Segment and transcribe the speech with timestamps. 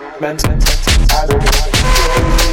[0.00, 0.44] fragments.
[1.12, 2.49] I don't know.